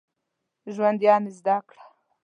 [0.73, 1.83] ژوند يعني زده کړه.